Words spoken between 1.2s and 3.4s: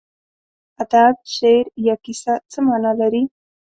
شعر یا کیسه څه مانا لري.